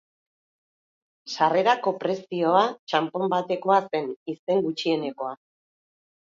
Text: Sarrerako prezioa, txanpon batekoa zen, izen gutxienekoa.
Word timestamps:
Sarrerako 1.33 1.93
prezioa, 2.05 2.65
txanpon 2.93 3.27
batekoa 3.37 3.79
zen, 3.87 4.11
izen 4.37 4.67
gutxienekoa. 4.67 5.41